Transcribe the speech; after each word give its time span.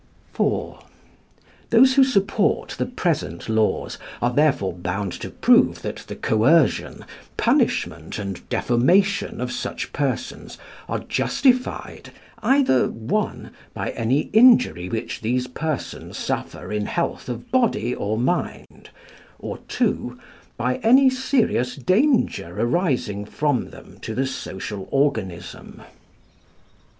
IV. 0.33 0.79
Those 1.69 1.93
who 1.93 2.03
support 2.03 2.69
the 2.79 2.87
present 2.87 3.47
laws 3.47 3.99
are 4.19 4.33
therefore 4.33 4.73
bound 4.73 5.11
to 5.21 5.29
prove 5.29 5.83
that 5.83 5.97
the 6.07 6.15
coercion, 6.15 7.05
punishment, 7.37 8.17
and 8.17 8.49
defamation 8.49 9.39
of 9.39 9.51
such 9.51 9.93
persons 9.93 10.57
are 10.89 10.97
justified 11.01 12.11
either 12.41 12.87
(1) 12.89 13.51
by 13.75 13.91
any 13.91 14.31
injury 14.33 14.89
which 14.89 15.21
these 15.21 15.45
persons 15.45 16.17
suffer 16.17 16.71
in 16.73 16.87
health 16.87 17.29
of 17.29 17.51
body 17.51 17.93
or 17.93 18.17
mind, 18.17 18.89
or 19.37 19.59
(2) 19.67 20.19
by 20.57 20.77
any 20.77 21.11
serious 21.11 21.75
danger 21.75 22.55
arising 22.59 23.23
from 23.23 23.69
them 23.69 23.99
to 24.01 24.15
the 24.15 24.25
social 24.25 24.87
organism. 24.91 25.83